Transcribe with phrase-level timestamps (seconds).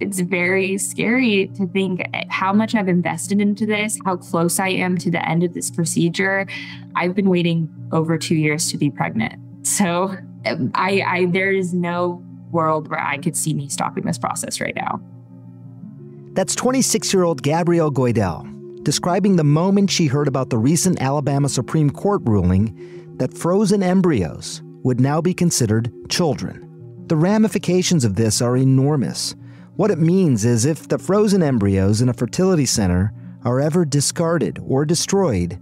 [0.00, 4.96] it's very scary to think how much I've invested into this, how close I am
[4.98, 6.46] to the end of this procedure.
[6.94, 9.34] I've been waiting over two years to be pregnant.
[9.66, 10.16] So
[10.46, 14.60] um, I, I there is no world where I could see me stopping this process
[14.60, 15.00] right now.
[16.32, 18.54] That's 26 year old Gabrielle Goidel
[18.88, 24.62] describing the moment she heard about the recent Alabama Supreme Court ruling that frozen embryos
[24.82, 26.64] would now be considered children.
[27.08, 29.34] The ramifications of this are enormous.
[29.78, 33.12] What it means is if the frozen embryos in a fertility center
[33.44, 35.56] are ever discarded or destroyed,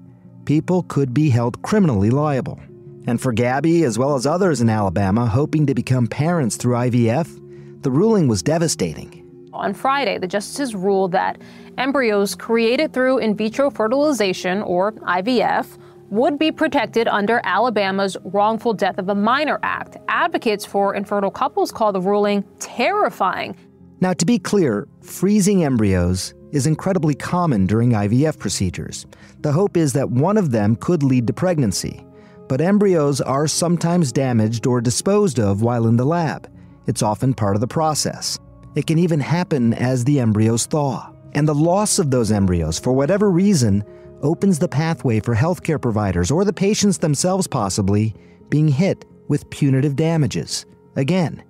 [0.47, 2.59] people could be held criminally liable.
[3.07, 7.83] And for Gabby, as well as others in Alabama hoping to become parents through IVF,
[7.83, 9.51] the ruling was devastating.
[9.53, 11.37] On Friday, the justices ruled that
[11.77, 15.77] embryos created through in vitro fertilization, or IVF,
[16.09, 19.99] would be protected under Alabama's Wrongful Death of a Minor Act.
[20.09, 23.55] Advocates for infertile couples call the ruling terrifying.
[23.99, 29.07] Now, to be clear, freezing embryos is incredibly common during IVF procedures.
[29.41, 32.05] The hope is that one of them could lead to pregnancy.
[32.47, 36.51] But embryos are sometimes damaged or disposed of while in the lab.
[36.87, 38.39] It's often part of the process.
[38.75, 41.11] It can even happen as the embryos thaw.
[41.33, 43.83] And the loss of those embryos, for whatever reason,
[44.23, 48.15] opens the pathway for healthcare providers or the patients themselves possibly
[48.51, 50.67] being hit with punitive damages.
[50.97, 51.43] Again,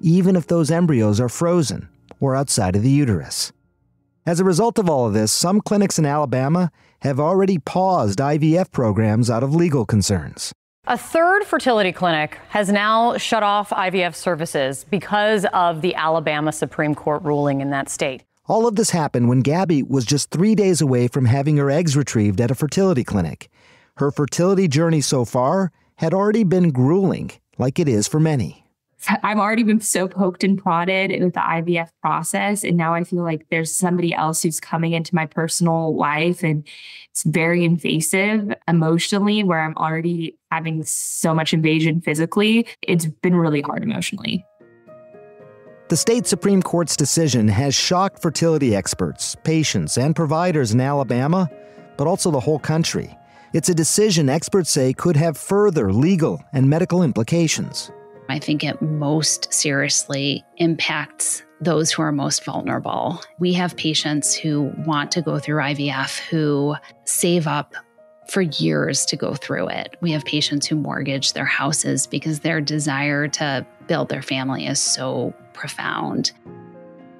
[0.00, 1.88] even if those embryos are frozen
[2.20, 3.52] or outside of the uterus.
[4.26, 6.70] As a result of all of this, some clinics in Alabama
[7.02, 10.52] have already paused IVF programs out of legal concerns.
[10.86, 16.94] A third fertility clinic has now shut off IVF services because of the Alabama Supreme
[16.94, 18.22] Court ruling in that state.
[18.46, 21.96] All of this happened when Gabby was just three days away from having her eggs
[21.96, 23.48] retrieved at a fertility clinic.
[23.96, 28.63] Her fertility journey so far had already been grueling, like it is for many.
[29.08, 32.64] I've already been so poked and prodded with the IVF process.
[32.64, 36.42] And now I feel like there's somebody else who's coming into my personal life.
[36.42, 36.66] And
[37.10, 42.66] it's very invasive emotionally, where I'm already having so much invasion physically.
[42.82, 44.44] It's been really hard emotionally.
[45.88, 51.50] The state Supreme Court's decision has shocked fertility experts, patients, and providers in Alabama,
[51.96, 53.16] but also the whole country.
[53.52, 57.92] It's a decision experts say could have further legal and medical implications.
[58.28, 63.20] I think it most seriously impacts those who are most vulnerable.
[63.38, 66.74] We have patients who want to go through IVF who
[67.04, 67.74] save up
[68.28, 69.96] for years to go through it.
[70.00, 74.80] We have patients who mortgage their houses because their desire to build their family is
[74.80, 76.32] so profound.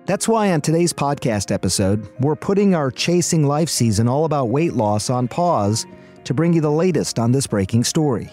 [0.06, 4.75] That's why on today's podcast episode, we're putting our Chasing Life season all about weight
[4.75, 5.86] loss on pause
[6.25, 8.31] to bring you the latest on this breaking story.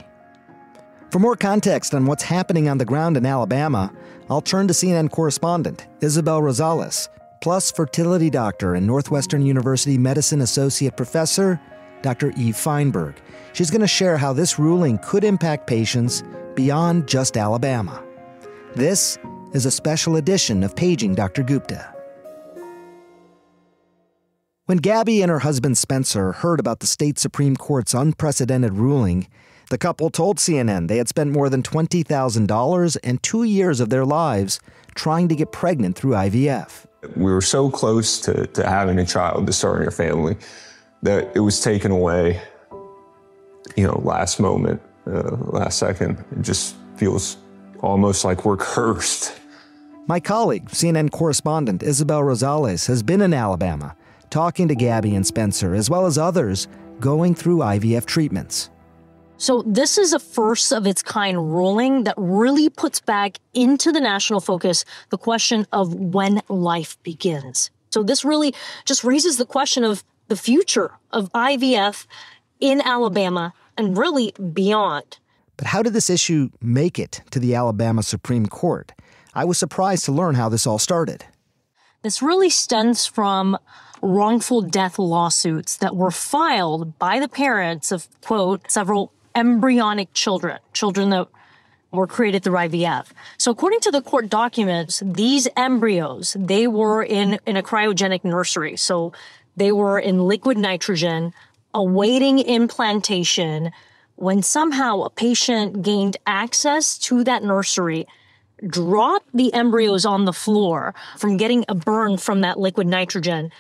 [1.12, 3.94] For more context on what's happening on the ground in Alabama,
[4.30, 7.10] I'll turn to CNN correspondent Isabel Rosales,
[7.42, 11.60] plus fertility doctor and Northwestern University Medicine Associate Professor
[12.02, 12.32] Dr.
[12.38, 13.16] Eve Feinberg.
[13.52, 16.24] She's going to share how this ruling could impact patients
[16.56, 18.02] beyond just Alabama.
[18.76, 19.18] This
[19.52, 21.44] is a special edition of Paging Dr.
[21.44, 21.94] Gupta.
[24.66, 29.28] When Gabby and her husband Spencer heard about the state Supreme Court's unprecedented ruling,
[29.72, 34.06] the couple told CNN they had spent more than $20,000 and two years of their
[34.06, 34.60] lives
[34.96, 36.86] trying to get pregnant through IVF.
[37.16, 40.36] We were so close to, to having a child, to starting a family,
[41.04, 42.42] that it was taken away,
[43.78, 46.24] you know, last moment, uh, last second.
[46.32, 47.38] It just feels
[47.80, 49.40] almost like we're cursed.
[50.06, 53.96] My colleague, CNN correspondent Isabel Rosales, has been in Alabama
[54.30, 56.68] talking to Gabby and Spencer, as well as others
[57.00, 58.71] going through IVF treatments.
[59.42, 64.00] So, this is a first of its kind ruling that really puts back into the
[64.00, 67.72] national focus the question of when life begins.
[67.90, 68.54] So, this really
[68.86, 72.06] just raises the question of the future of IVF
[72.60, 75.18] in Alabama and really beyond.
[75.58, 78.92] But how did this issue make it to the Alabama Supreme Court?
[79.34, 81.26] I was surprised to learn how this all started.
[82.04, 83.58] This really stems from
[84.04, 91.10] wrongful death lawsuits that were filed by the parents of, quote, several embryonic children, children
[91.12, 91.28] that
[91.92, 93.08] were created through IVF.
[93.38, 98.78] So according to the court documents, these embryos, they were in, in a cryogenic nursery.
[98.78, 99.12] So
[99.58, 101.34] they were in liquid nitrogen,
[101.74, 103.72] awaiting implantation
[104.16, 108.08] when somehow a patient gained access to that nursery,
[108.68, 113.52] dropped the embryos on the floor from getting a burn from that liquid nitrogen,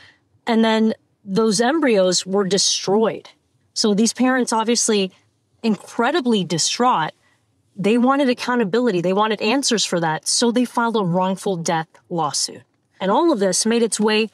[0.45, 0.94] and then
[1.25, 3.29] those embryos were destroyed.
[3.74, 5.12] So these parents obviously
[5.63, 7.11] incredibly distraught.
[7.75, 9.01] They wanted accountability.
[9.01, 10.27] They wanted answers for that.
[10.27, 12.61] So they filed a wrongful death lawsuit.
[12.99, 14.29] And all of this made its way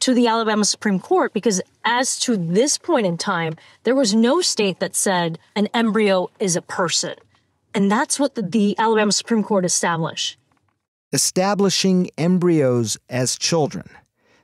[0.00, 4.40] to the Alabama Supreme Court because, as to this point in time, there was no
[4.40, 7.14] state that said an embryo is a person.
[7.74, 10.36] And that's what the, the Alabama Supreme Court established.
[11.12, 13.88] Establishing embryos as children.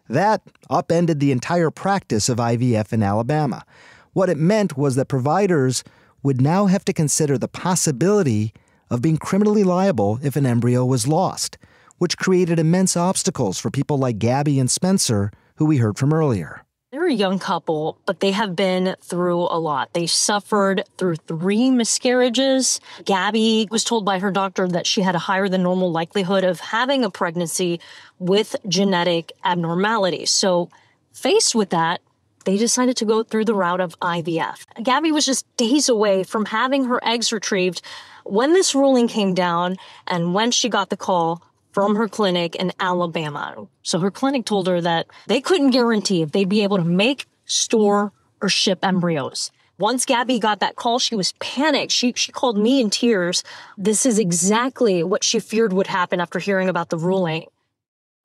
[0.09, 3.65] That upended the entire practice of IVF in Alabama.
[4.13, 5.85] What it meant was that providers
[6.23, 8.53] would now have to consider the possibility
[8.91, 11.59] of being criminally liable if an embryo was lost,
[11.99, 16.65] which created immense obstacles for people like Gabby and Spencer, who we heard from earlier.
[16.91, 19.93] They're a young couple, but they have been through a lot.
[19.93, 22.81] They suffered through three miscarriages.
[23.05, 26.61] Gabby was told by her doctor that she had a higher than normal likelihood of
[26.61, 27.79] having a pregnancy
[28.19, 30.31] with genetic abnormalities.
[30.31, 30.71] So,
[31.13, 32.01] faced with that,
[32.49, 34.65] they decided to go through the route of IVF.
[34.83, 37.83] Gabby was just days away from having her eggs retrieved
[38.25, 41.43] when this ruling came down and when she got the call
[41.73, 43.67] from her clinic in Alabama.
[43.83, 47.27] So her clinic told her that they couldn't guarantee if they'd be able to make,
[47.45, 49.51] store, or ship embryos.
[49.79, 51.93] Once Gabby got that call, she was panicked.
[51.93, 53.45] She, she called me in tears.
[53.77, 57.45] This is exactly what she feared would happen after hearing about the ruling.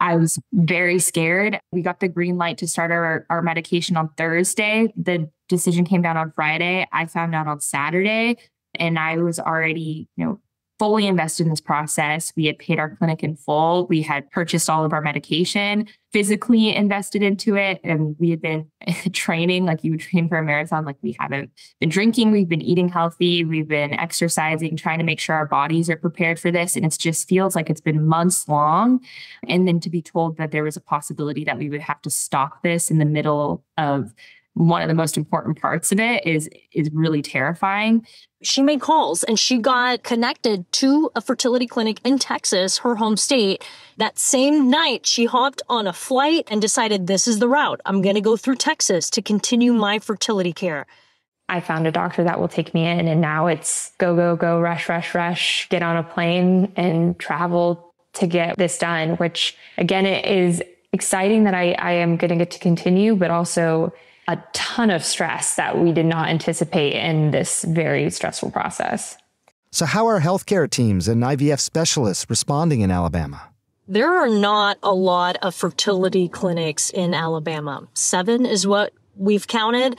[0.04, 1.62] I was very scared.
[1.72, 4.92] We got the green light to start our, our medication on Thursday.
[4.98, 6.86] The decision came down on Friday.
[6.92, 8.36] I found out on Saturday
[8.76, 10.42] and I was already, you know,
[10.84, 12.34] fully invested in this process.
[12.36, 13.88] We had paid our clinic in full.
[13.88, 17.80] We had purchased all of our medication, physically invested into it.
[17.86, 18.70] And we had been
[19.14, 20.84] training like you would train for a marathon.
[20.84, 25.22] Like we haven't been drinking, we've been eating healthy, we've been exercising, trying to make
[25.22, 26.76] sure our bodies are prepared for this.
[26.76, 29.00] And it just feels like it's been months long.
[29.48, 32.10] And then to be told that there was a possibility that we would have to
[32.10, 34.14] stop this in the middle of
[34.56, 38.06] one of the most important parts of it is is really terrifying.
[38.42, 43.18] She made calls and she got connected to a fertility clinic in Texas, her home
[43.18, 43.64] state.
[43.98, 47.82] That same night, she hopped on a flight and decided this is the route.
[47.86, 50.86] I'm going to go through Texas to continue my fertility care.
[51.50, 54.62] I found a doctor that will take me in and now it's go go go
[54.62, 60.06] rush rush rush get on a plane and travel to get this done, which again
[60.06, 60.62] it is
[60.92, 63.92] exciting that I I am going to get to continue but also
[64.28, 69.18] a ton of stress that we did not anticipate in this very stressful process.
[69.72, 73.50] So, how are healthcare teams and IVF specialists responding in Alabama?
[73.88, 77.88] There are not a lot of fertility clinics in Alabama.
[77.94, 79.98] Seven is what we've counted.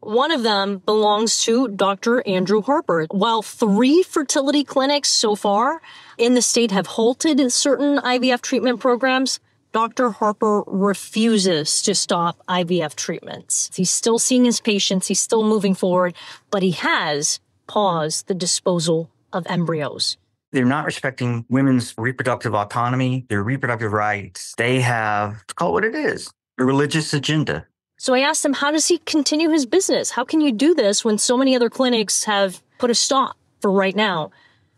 [0.00, 2.26] One of them belongs to Dr.
[2.26, 3.06] Andrew Harper.
[3.10, 5.80] While three fertility clinics so far
[6.18, 9.38] in the state have halted certain IVF treatment programs,
[9.74, 10.10] Dr.
[10.10, 13.72] Harper refuses to stop IVF treatments.
[13.74, 16.14] He's still seeing his patients, he's still moving forward,
[16.52, 20.16] but he has paused the disposal of embryos.
[20.52, 24.54] They're not respecting women's reproductive autonomy, their reproductive rights.
[24.56, 27.66] They have, call it what it is, a religious agenda.
[27.96, 30.10] So I asked him, how does he continue his business?
[30.10, 33.72] How can you do this when so many other clinics have put a stop for
[33.72, 34.30] right now?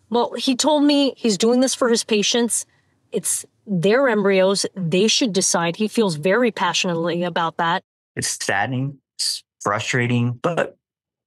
[0.08, 2.64] Well, he told me he's doing this for his patients.
[3.12, 5.76] It's their embryos, they should decide.
[5.76, 7.82] He feels very passionately about that.
[8.14, 10.76] It's saddening, it's frustrating, but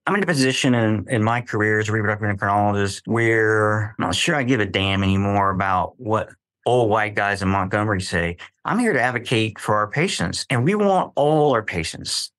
[0.07, 4.15] I'm in a position in, in my career as a reproductive endocrinologist where I'm not
[4.15, 6.29] sure I give a damn anymore about what
[6.65, 8.37] old white guys in Montgomery say.
[8.65, 12.31] I'm here to advocate for our patients, and we want all our patients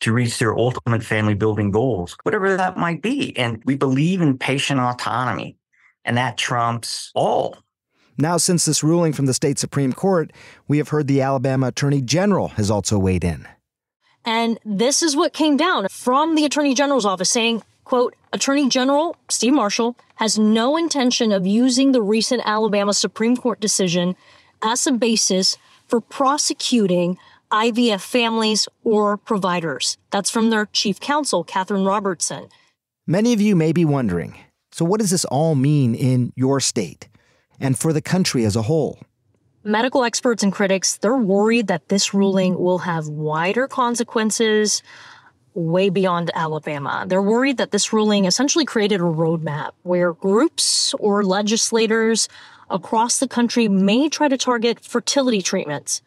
[0.00, 3.36] to reach their ultimate family building goals, whatever that might be.
[3.36, 5.56] And we believe in patient autonomy,
[6.04, 7.58] and that trumps all.
[8.20, 10.30] Now, since this ruling from the state Supreme Court,
[10.68, 13.48] we have heard the Alabama Attorney General has also weighed in.
[14.24, 19.16] And this is what came down from the Attorney General's office saying, quote, Attorney General
[19.30, 24.14] Steve Marshall has no intention of using the recent Alabama Supreme Court decision
[24.60, 25.56] as a basis
[25.88, 27.16] for prosecuting
[27.50, 29.96] IVF families or providers.
[30.10, 32.48] That's from their chief counsel, Catherine Robertson.
[33.06, 34.36] Many of you may be wondering
[34.72, 37.08] so, what does this all mean in your state?
[37.60, 38.98] And for the country as a whole.
[39.62, 44.82] Medical experts and critics, they're worried that this ruling will have wider consequences
[45.52, 47.04] way beyond Alabama.
[47.06, 52.28] They're worried that this ruling essentially created a roadmap where groups or legislators
[52.70, 56.00] across the country may try to target fertility treatments.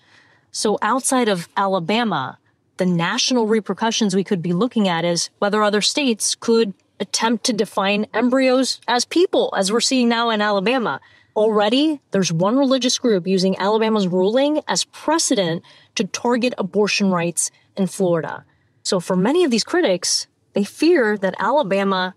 [0.51, 2.39] So outside of Alabama,
[2.77, 7.53] the national repercussions we could be looking at is whether other states could attempt to
[7.53, 11.01] define embryos as people, as we're seeing now in Alabama.
[11.35, 15.63] Already, there's one religious group using Alabama's ruling as precedent
[15.95, 18.45] to target abortion rights in Florida.
[18.83, 22.13] So, for many of these critics, they fear that Alabama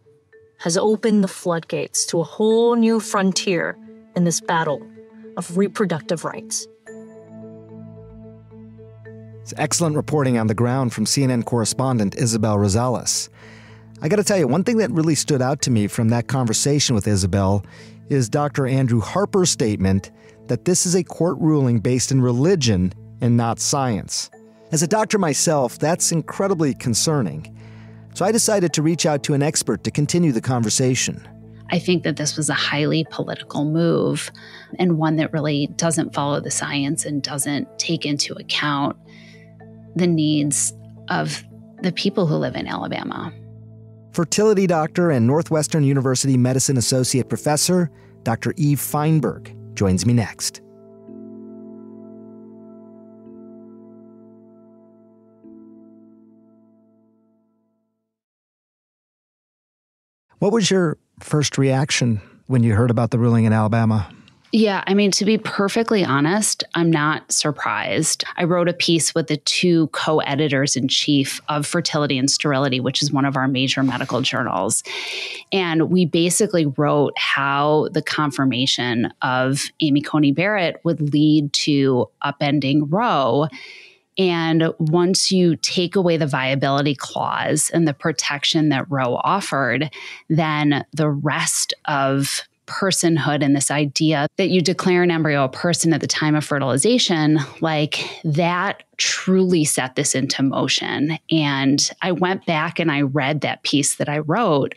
[0.59, 3.79] has opened the floodgates to a whole new frontier
[4.15, 4.87] in this battle
[5.39, 6.67] of reproductive rights.
[9.41, 13.31] It's excellent reporting on the ground from CNN correspondent Isabel Rosales.
[14.03, 16.27] I got to tell you, one thing that really stood out to me from that
[16.27, 17.65] conversation with Isabel
[18.09, 18.67] is Dr.
[18.67, 20.11] Andrew Harper's statement
[20.47, 24.31] that this is a court ruling based in religion and not science.
[24.73, 27.57] As a doctor myself, that's incredibly concerning.
[28.15, 31.27] So I decided to reach out to an expert to continue the conversation.
[31.71, 34.31] I think that this was a highly political move
[34.79, 38.97] and one that really doesn't follow the science and doesn't take into account
[39.97, 40.73] the needs
[41.09, 41.43] of
[41.83, 43.33] the people who live in Alabama.
[44.17, 47.91] Fertility doctor and Northwestern University Medicine Associate Professor,
[48.23, 48.55] Dr.
[48.57, 50.63] Eve Feinberg, joins me next.
[60.39, 64.11] What was your first reaction when you heard about the ruling in Alabama?
[64.57, 68.25] Yeah, I mean, to be perfectly honest, I'm not surprised.
[68.39, 72.81] I wrote a piece with the two co editors in chief of Fertility and Sterility,
[72.81, 74.83] which is one of our major medical journals.
[75.53, 82.87] And we basically wrote how the confirmation of Amy Coney Barrett would lead to upending
[82.89, 83.49] Roe
[84.17, 89.91] and once you take away the viability clause and the protection that Roe offered,
[90.31, 95.93] then the rest of personhood and this idea that you declare an embryo a person
[95.93, 101.19] at the time of fertilization, like that truly set this into motion.
[101.31, 104.75] And I went back and I read that piece that I wrote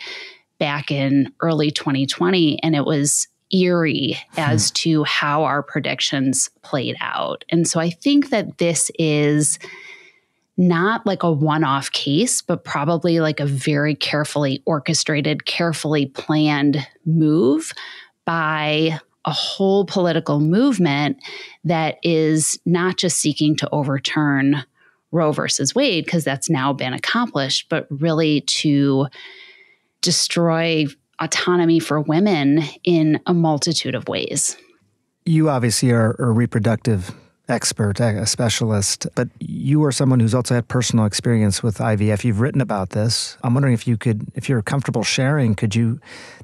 [0.59, 4.39] back in early 2020, and it was eerie hmm.
[4.39, 7.45] as to how our predictions played out.
[7.49, 9.59] And so I think that this is
[10.59, 16.85] not like a one off case, but probably like a very carefully orchestrated, carefully planned
[17.05, 17.71] move
[18.25, 21.17] by a whole political movement
[21.63, 24.63] that is not just seeking to overturn
[25.11, 29.07] Roe versus Wade, because that's now been accomplished, but really to
[30.01, 30.85] destroy
[31.19, 34.57] autonomy for women in a multitude of ways.
[35.25, 37.11] You obviously are a reproductive
[37.49, 42.23] expert, a specialist, but you are someone who's also had personal experience with IVF.
[42.23, 43.37] You've written about this.
[43.43, 45.99] I'm wondering if you could, if you're comfortable sharing, could you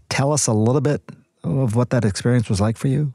[0.09, 1.01] tell us a little bit
[1.43, 3.13] of what that experience was like for you?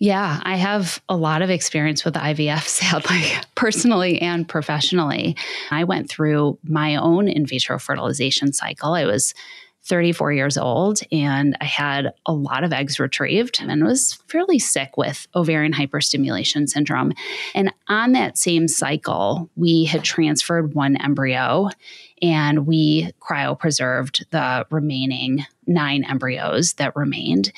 [0.00, 3.22] Yeah, I have a lot of experience with IVF, sadly,
[3.54, 5.36] personally and professionally.
[5.70, 8.92] I went through my own in vitro fertilization cycle.
[8.92, 9.34] I was
[9.84, 14.96] 34 years old and I had a lot of eggs retrieved and was fairly sick
[14.96, 17.12] with ovarian hyperstimulation syndrome.
[17.54, 21.68] And on that same cycle, we had transferred one embryo
[22.22, 27.52] and we cryopreserved the remaining nine embryos that remained.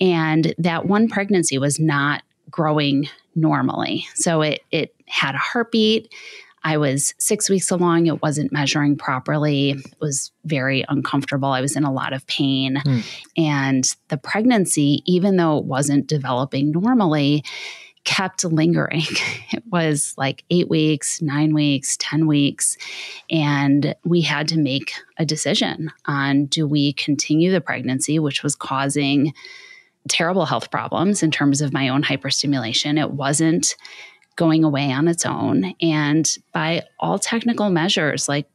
[0.00, 4.06] And that one pregnancy was not growing normally.
[4.14, 6.12] So it, it had a heartbeat.
[6.64, 8.06] I was six weeks along.
[8.06, 9.72] It wasn't measuring properly.
[9.72, 11.50] It was very uncomfortable.
[11.50, 12.76] I was in a lot of pain.
[12.84, 13.20] Mm.
[13.36, 17.44] And the pregnancy, even though it wasn't developing normally,
[18.04, 19.04] kept lingering.
[19.52, 22.76] It was like eight weeks, nine weeks, 10 weeks.
[23.30, 28.56] And we had to make a decision on do we continue the pregnancy, which was
[28.56, 29.32] causing
[30.08, 33.00] terrible health problems in terms of my own hyperstimulation.
[33.00, 33.76] It wasn't
[34.36, 35.74] going away on its own.
[35.80, 38.46] And by all technical measures, like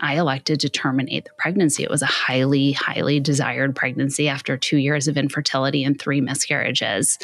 [0.00, 1.82] I elected to terminate the pregnancy.
[1.82, 7.18] It was a highly, highly desired pregnancy after two years of infertility and three miscarriages.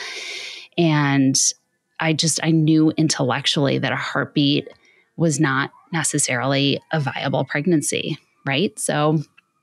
[0.78, 1.36] And
[2.00, 4.68] I just, I knew intellectually that a heartbeat
[5.16, 8.76] was not necessarily a viable pregnancy, right?
[8.78, 9.18] So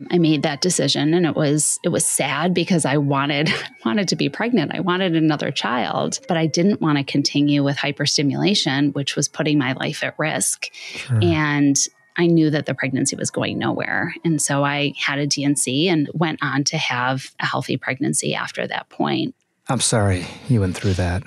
[0.09, 3.49] I made that decision and it was it was sad because I wanted
[3.85, 4.73] wanted to be pregnant.
[4.73, 9.57] I wanted another child, but I didn't want to continue with hyperstimulation, which was putting
[9.57, 10.73] my life at risk.
[10.73, 11.19] Sure.
[11.21, 11.77] And
[12.17, 14.13] I knew that the pregnancy was going nowhere.
[14.25, 18.67] And so I had a D&C and went on to have a healthy pregnancy after
[18.67, 19.35] that point.
[19.69, 21.23] I'm sorry you went through that,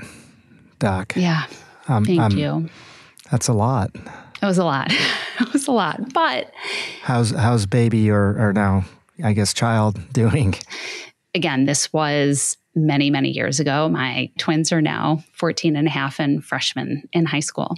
[0.79, 1.15] Doc.
[1.17, 1.47] Yeah.
[1.89, 2.69] Um, Thank um, you.
[3.31, 3.91] That's a lot.
[4.43, 4.89] It was a lot.
[5.41, 6.13] it was a lot.
[6.13, 6.53] But
[7.03, 8.85] how's how's baby or or now
[9.23, 10.55] I guess child doing?
[11.35, 13.89] Again, this was many, many years ago.
[13.89, 17.77] My twins are now 14 and a half and freshmen in high school.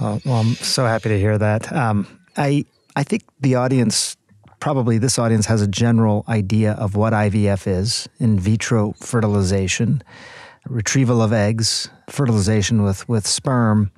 [0.00, 1.72] Well, well I'm so happy to hear that.
[1.72, 2.06] Um,
[2.36, 2.64] I
[2.96, 4.16] I think the audience
[4.58, 10.02] probably this audience has a general idea of what IVF is in vitro fertilization,
[10.66, 13.90] retrieval of eggs, fertilization with, with sperm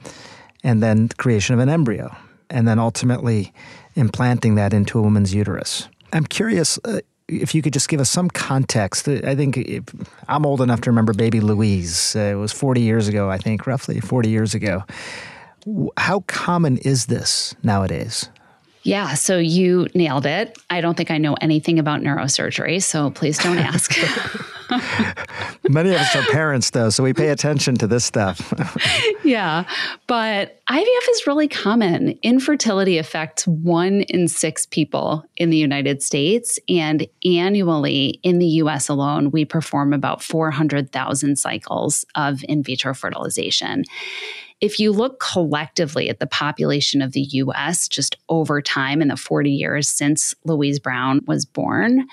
[0.63, 2.15] and then creation of an embryo,
[2.51, 3.53] and then ultimately
[3.95, 5.89] implanting that into a woman's uterus.
[6.13, 9.09] I'm curious uh, if you could just give us some context.
[9.09, 9.85] I think if,
[10.29, 12.15] I'm old enough to remember baby Louise.
[12.15, 14.85] Uh, it was 40 years ago, I think, roughly 40 years ago.
[15.97, 18.29] How common is this nowadays?
[18.83, 20.59] Yeah, so you nailed it.
[20.69, 23.95] I don't think I know anything about neurosurgery, so please don't ask.
[25.69, 28.53] Many of us are parents, though, so we pay attention to this stuff.
[29.25, 29.65] yeah,
[30.07, 32.19] but IVF is really common.
[32.23, 38.89] Infertility affects one in six people in the United States, and annually in the US
[38.89, 43.85] alone, we perform about 400,000 cycles of in vitro fertilization
[44.63, 49.17] if you look collectively at the population of the US just over time in the
[49.17, 52.07] 40 years since Louise Brown was born,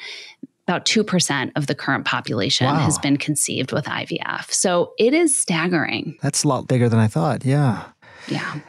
[0.69, 2.75] about 2% of the current population wow.
[2.75, 4.51] has been conceived with IVF.
[4.51, 6.15] So it is staggering.
[6.21, 7.43] That's a lot bigger than I thought.
[7.43, 7.85] Yeah.
[8.27, 8.59] Yeah.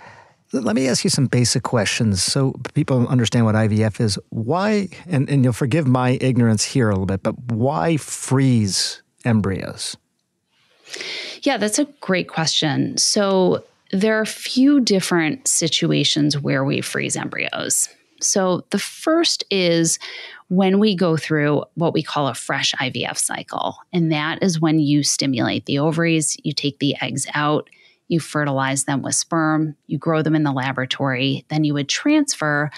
[0.52, 4.18] Let me ask you some basic questions so people understand what IVF is.
[4.30, 9.98] Why, and, and you'll forgive my ignorance here a little bit, but why freeze embryos?
[11.42, 12.96] Yeah, that's a great question.
[12.96, 17.88] So, there are a few different situations where we freeze embryos.
[18.20, 19.98] So, the first is
[20.50, 23.76] when we go through what we call a fresh IVF cycle.
[23.92, 27.70] And that is when you stimulate the ovaries, you take the eggs out,
[28.08, 32.70] you fertilize them with sperm, you grow them in the laboratory, then you would transfer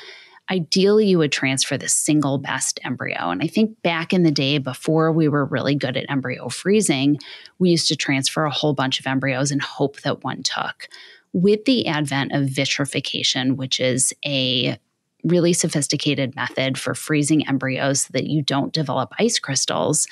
[0.50, 3.30] ideally you would transfer the single best embryo.
[3.30, 7.18] And I think back in the day, before we were really good at embryo freezing,
[7.58, 10.88] we used to transfer a whole bunch of embryos and hope that one took.
[11.32, 14.78] With the advent of vitrification, which is a
[15.24, 20.06] really sophisticated method for freezing embryos so that you don't develop ice crystals,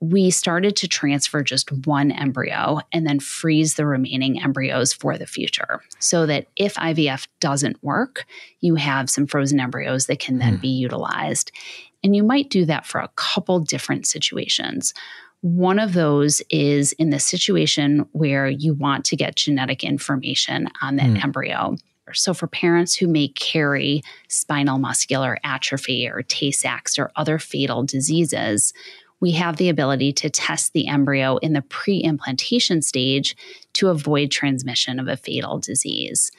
[0.00, 5.26] we started to transfer just one embryo and then freeze the remaining embryos for the
[5.26, 8.26] future so that if IVF doesn't work,
[8.60, 10.60] you have some frozen embryos that can then hmm.
[10.60, 11.50] be utilized.
[12.04, 14.92] And you might do that for a couple different situations.
[15.40, 20.96] One of those is in the situation where you want to get genetic information on
[20.96, 21.16] that hmm.
[21.16, 21.76] embryo.
[22.14, 27.82] So, for parents who may carry spinal muscular atrophy or Tay Sachs or other fatal
[27.82, 28.72] diseases,
[29.20, 33.36] we have the ability to test the embryo in the pre implantation stage
[33.74, 36.30] to avoid transmission of a fatal disease.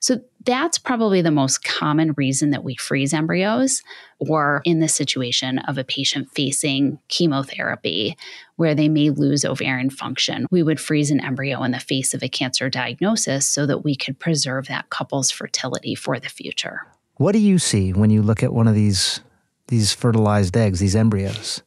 [0.00, 3.82] So that's probably the most common reason that we freeze embryos,
[4.18, 8.16] or in the situation of a patient facing chemotherapy
[8.56, 10.46] where they may lose ovarian function.
[10.50, 13.96] We would freeze an embryo in the face of a cancer diagnosis so that we
[13.96, 16.86] could preserve that couple's fertility for the future.
[17.16, 19.20] What do you see when you look at one of these
[19.68, 21.62] these fertilized eggs, these embryos?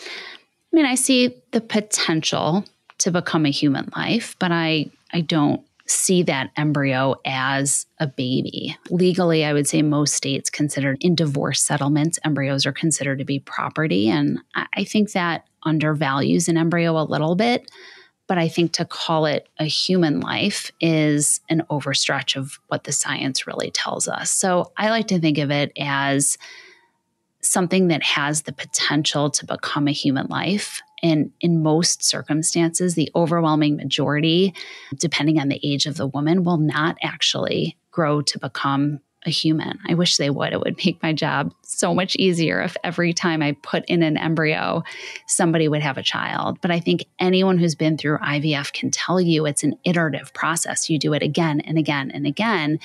[0.00, 2.64] I mean, I see the potential
[2.98, 8.76] to become a human life, but I I don't see that embryo as a baby.
[8.90, 13.40] Legally, I would say most states considered in divorce settlements, embryos are considered to be
[13.40, 14.08] property.
[14.08, 17.70] And I think that undervalues an embryo a little bit.
[18.28, 22.92] But I think to call it a human life is an overstretch of what the
[22.92, 24.30] science really tells us.
[24.30, 26.38] So I like to think of it as
[27.42, 30.80] something that has the potential to become a human life.
[31.02, 34.54] And in most circumstances, the overwhelming majority,
[34.96, 39.78] depending on the age of the woman, will not actually grow to become a human.
[39.86, 40.52] I wish they would.
[40.52, 44.16] It would make my job so much easier if every time I put in an
[44.16, 44.82] embryo,
[45.26, 46.58] somebody would have a child.
[46.60, 50.90] But I think anyone who's been through IVF can tell you it's an iterative process.
[50.90, 52.80] You do it again and again and again.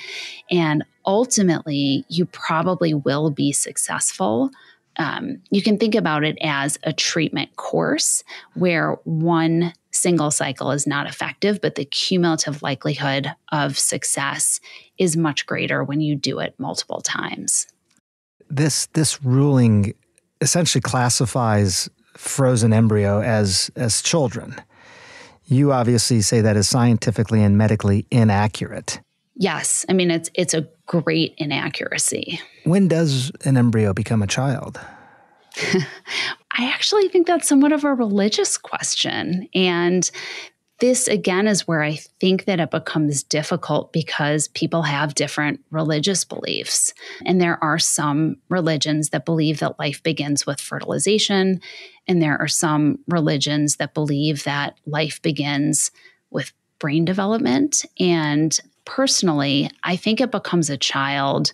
[0.52, 4.52] And ultimately, you probably will be successful.
[4.98, 8.24] Um, you can think about it as a treatment course
[8.56, 14.60] where one single cycle is not effective, but the cumulative likelihood of success
[14.98, 17.68] is much greater when you do it multiple times.
[18.50, 19.94] This this ruling
[20.42, 24.56] essentially classifies frozen embryo as as children.
[25.46, 29.00] You obviously say that is scientifically and medically inaccurate.
[29.36, 32.39] Yes, I mean it's it's a great inaccuracy.
[32.63, 34.80] When does an embryo become a child?
[36.60, 40.10] I actually think that's somewhat of a religious question and
[40.80, 46.23] this again is where I think that it becomes difficult because people have different religious
[46.23, 46.93] beliefs.
[47.26, 51.62] And there are some religions that believe that life begins with fertilization.
[52.08, 55.89] And there are some religions that believe that life begins
[56.30, 57.84] with brain development.
[58.00, 61.52] And personally, I think it becomes a child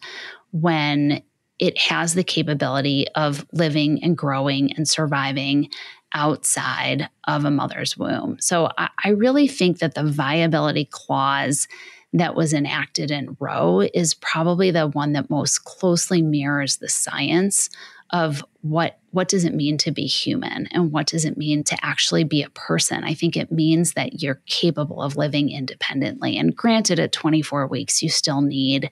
[0.51, 1.21] when
[1.59, 5.69] it has the capability of living and growing and surviving
[6.13, 8.37] outside of a mother's womb.
[8.39, 11.67] So I, I, really think that the viability clause
[12.13, 17.69] that was enacted in Roe is probably the one that most closely mirrors the science
[18.13, 21.77] of what what does it mean to be human and what does it mean to
[21.83, 23.03] actually be a person?
[23.03, 26.37] I think it means that you're capable of living independently.
[26.37, 28.89] And granted at 24 weeks you still need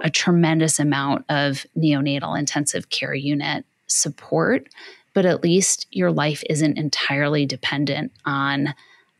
[0.00, 4.68] a tremendous amount of neonatal intensive care unit support
[5.14, 8.74] but at least your life isn't entirely dependent on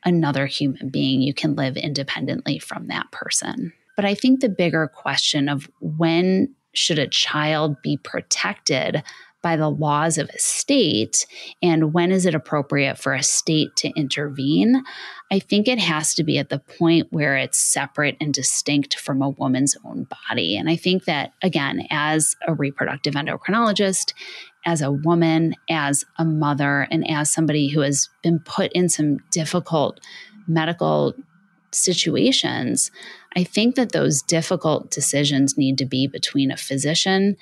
[0.06, 1.20] another human being.
[1.20, 3.74] You can live independently from that person.
[3.94, 9.02] But i think the bigger question of when should a child be protected
[9.42, 11.26] by the laws of a state
[11.62, 14.82] and when is it appropriate for a state to intervene
[15.30, 19.20] i think it has to be at the point where it's separate and distinct from
[19.20, 20.56] a woman's own body.
[20.56, 24.14] And i think that again as a reproductive endocrinologist
[24.64, 29.18] as a woman as a mother and as somebody who has been put in some
[29.30, 30.00] difficult
[30.46, 31.14] medical
[31.72, 32.90] situations
[33.34, 37.36] I think that those difficult decisions need to be between a physician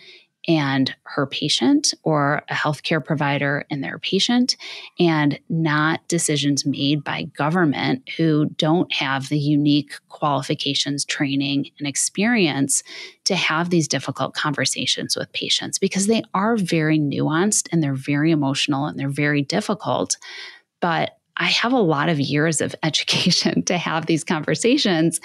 [0.48, 4.56] and her patient or a healthcare provider and their patient,
[4.98, 12.82] and not decisions made by government who don't have the unique qualifications, training, and experience
[13.24, 18.30] to have these difficult conversations with patients because they are very nuanced and they're very
[18.30, 20.16] emotional and they're very difficult.
[20.80, 25.20] But I have a lot of years of education to have these conversations.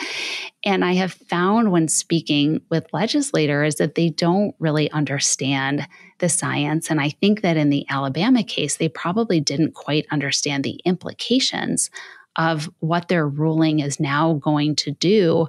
[0.63, 5.87] And I have found when speaking with legislators that they don't really understand
[6.19, 6.89] the science.
[6.89, 11.89] And I think that in the Alabama case, they probably didn't quite understand the implications
[12.37, 15.47] of what their ruling is now going to do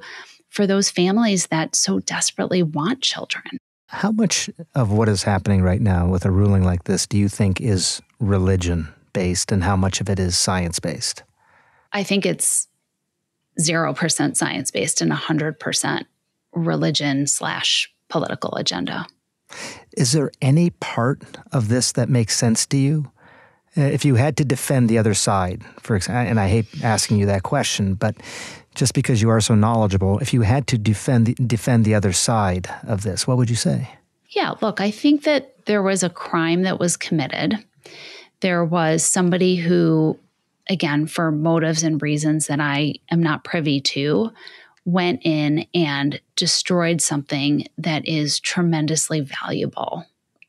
[0.50, 3.44] for those families that so desperately want children.
[3.88, 7.28] How much of what is happening right now with a ruling like this do you
[7.28, 8.88] think is religion?
[9.16, 11.22] Based and how much of it is science based?
[11.90, 12.68] I think it's
[13.58, 16.04] 0% science based and 100%
[16.52, 19.06] religion slash political agenda.
[19.96, 23.10] Is there any part of this that makes sense to you?
[23.78, 27.18] Uh, if you had to defend the other side, for example, and I hate asking
[27.18, 28.16] you that question, but
[28.74, 32.12] just because you are so knowledgeable, if you had to defend the, defend the other
[32.12, 33.88] side of this, what would you say?
[34.28, 37.64] Yeah, look, I think that there was a crime that was committed
[38.40, 40.18] there was somebody who,
[40.68, 44.30] again, for motives and reasons that I am not privy to,
[44.84, 50.06] went in and destroyed something that is tremendously valuable,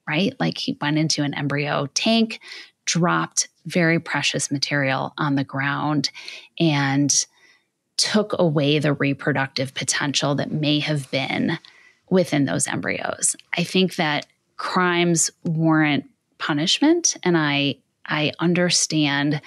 [0.07, 0.33] right?
[0.39, 2.39] Like he went into an embryo tank,
[2.85, 6.11] dropped very precious material on the ground,
[6.59, 7.25] and
[7.97, 11.57] took away the reproductive potential that may have been
[12.09, 13.35] within those embryos.
[13.57, 16.05] I think that crimes warrant
[16.37, 19.41] punishment and I I understand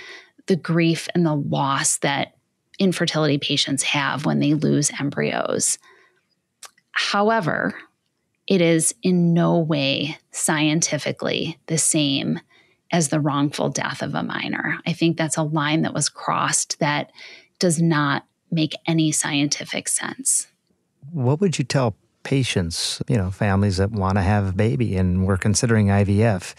[0.46, 2.36] the grief and the loss that
[2.78, 5.78] infertility patients have when they lose embryos.
[6.92, 7.74] However,
[8.46, 12.40] it is in no way scientifically the same
[12.92, 14.78] as the wrongful death of a minor.
[14.86, 17.12] I think that's a line that was crossed that
[17.58, 20.48] does not make any scientific sense.
[21.12, 25.26] What would you tell patients, you know, families that want to have a baby and
[25.26, 26.54] we're considering IVF?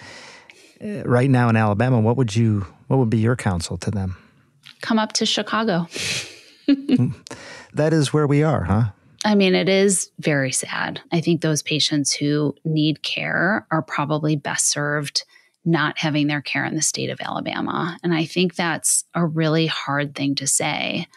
[0.83, 4.17] Uh, right now in Alabama, what would you what would be your counsel to them?
[4.81, 5.87] Come up to Chicago.
[7.73, 8.83] that is where we are, huh?
[9.23, 10.99] I mean, it is very sad.
[11.11, 15.23] I think those patients who need care are probably best served
[15.63, 17.97] not having their care in the state of Alabama.
[18.03, 21.07] And I think that's a really hard thing to say.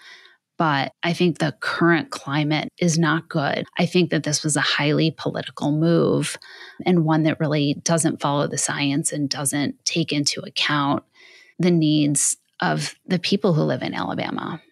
[0.64, 3.66] But I think the current climate is not good.
[3.79, 6.38] I think that this was a highly political move
[6.87, 11.05] and one that really doesn't follow the science and doesn't take into account
[11.59, 14.62] the needs of the people who live in Alabama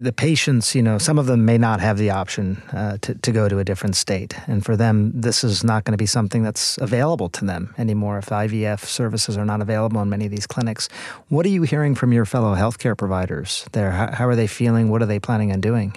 [0.00, 3.32] the patients, you know, some of them may not have the option uh, to, to
[3.32, 4.34] go to a different state.
[4.46, 8.18] And for them, this is not going to be something that's available to them anymore
[8.18, 10.88] if IVF services are not available in many of these clinics.
[11.28, 13.92] What are you hearing from your fellow healthcare providers there?
[13.92, 14.90] How, how are they feeling?
[14.90, 15.96] What are they planning on doing?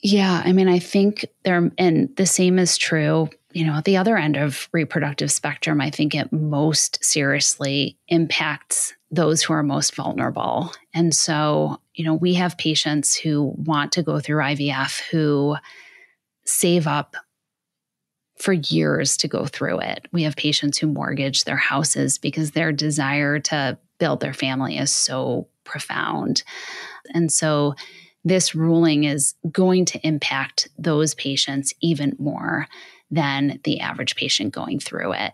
[0.00, 3.96] Yeah, I mean, I think they're, and the same is true, you know, at the
[3.96, 9.94] other end of reproductive spectrum, I think it most seriously impacts those who are most
[9.94, 10.72] vulnerable.
[10.94, 15.56] And so, you know, we have patients who want to go through IVF who
[16.44, 17.16] save up
[18.36, 20.06] for years to go through it.
[20.12, 24.94] We have patients who mortgage their houses because their desire to build their family is
[24.94, 26.42] so profound.
[27.14, 27.74] And so,
[28.24, 32.66] this ruling is going to impact those patients even more
[33.10, 35.32] than the average patient going through it.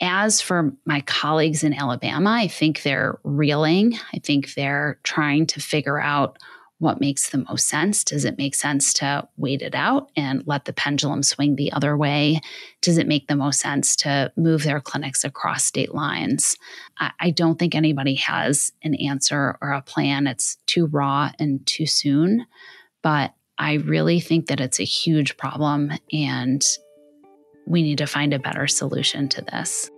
[0.00, 3.98] As for my colleagues in Alabama, I think they're reeling.
[4.12, 6.38] I think they're trying to figure out
[6.78, 8.04] what makes the most sense.
[8.04, 11.96] Does it make sense to wait it out and let the pendulum swing the other
[11.96, 12.40] way?
[12.82, 16.56] Does it make the most sense to move their clinics across state lines?
[16.98, 20.28] I, I don't think anybody has an answer or a plan.
[20.28, 22.46] It's too raw and too soon.
[23.02, 26.64] But I really think that it's a huge problem and
[27.68, 29.90] we need to find a better solution to this.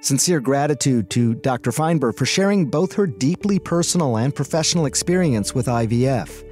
[0.00, 1.72] Sincere gratitude to Dr.
[1.72, 6.42] Feinberg for sharing both her deeply personal and professional experience with IVF.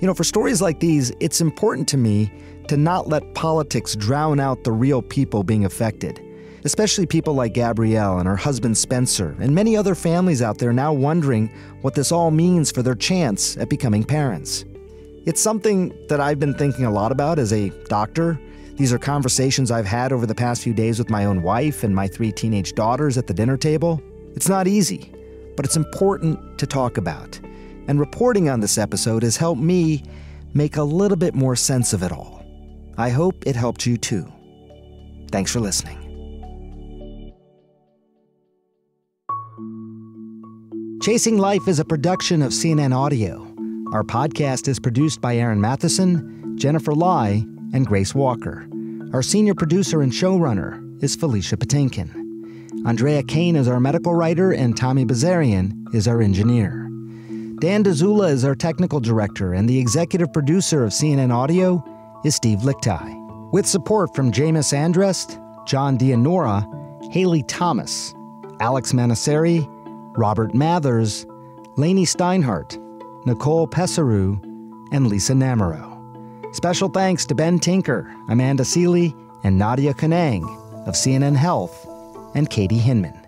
[0.00, 2.32] You know, for stories like these, it's important to me
[2.68, 6.20] to not let politics drown out the real people being affected,
[6.64, 10.92] especially people like Gabrielle and her husband Spencer, and many other families out there now
[10.92, 11.48] wondering
[11.82, 14.64] what this all means for their chance at becoming parents.
[15.26, 18.40] It's something that I've been thinking a lot about as a doctor
[18.80, 21.94] these are conversations I've had over the past few days with my own wife and
[21.94, 24.00] my three teenage daughters at the dinner table.
[24.34, 25.12] It's not easy,
[25.54, 27.38] but it's important to talk about.
[27.88, 30.02] And reporting on this episode has helped me
[30.54, 32.42] make a little bit more sense of it all.
[32.96, 34.26] I hope it helped you too.
[35.30, 35.98] Thanks for listening.
[41.02, 43.42] Chasing Life is a production of CNN Audio.
[43.92, 48.69] Our podcast is produced by Aaron Matheson, Jennifer Lai, and Grace Walker.
[49.12, 52.86] Our senior producer and showrunner is Felicia Patinkin.
[52.86, 56.88] Andrea Kane is our medical writer, and Tommy Bazarian is our engineer.
[57.58, 61.82] Dan Dzula is our technical director, and the executive producer of CNN Audio
[62.24, 63.52] is Steve Lickteig.
[63.52, 66.64] With support from Jamus Andrest, John Dianora,
[67.12, 68.14] Haley Thomas,
[68.60, 69.66] Alex Manasseri,
[70.16, 71.26] Robert Mathers,
[71.76, 72.78] Lainey Steinhardt,
[73.26, 74.40] Nicole Pesaru,
[74.92, 75.89] and Lisa Namerow.
[76.52, 80.44] Special thanks to Ben Tinker, Amanda Sealy, and Nadia Kounang
[80.86, 81.86] of CNN Health,
[82.34, 83.19] and Katie Hinman.